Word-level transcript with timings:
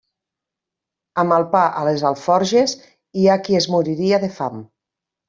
Amb 1.23 1.35
el 1.35 1.43
pa 1.51 1.61
a 1.81 1.83
les 1.87 2.03
alforges 2.11 2.73
hi 2.85 3.27
ha 3.27 3.37
qui 3.45 3.59
es 3.61 3.69
moriria 3.75 4.21
de 4.25 4.31
fam. 4.39 4.65